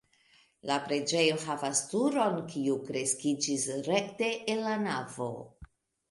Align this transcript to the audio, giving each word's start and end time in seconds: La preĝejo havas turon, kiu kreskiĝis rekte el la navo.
La 0.67 0.75
preĝejo 0.85 1.33
havas 1.41 1.81
turon, 1.91 2.39
kiu 2.53 2.77
kreskiĝis 2.87 3.65
rekte 3.89 4.31
el 4.55 4.63
la 4.69 4.73
navo. 4.87 5.29